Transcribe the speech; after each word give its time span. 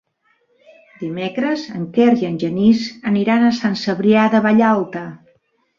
Dimecres 1.01 1.65
en 1.81 1.85
Quer 1.99 2.09
i 2.23 2.27
en 2.31 2.41
Genís 2.45 2.89
aniran 3.13 3.47
a 3.51 3.55
Sant 3.63 3.79
Cebrià 3.87 4.29
de 4.37 4.45
Vallalta. 4.49 5.07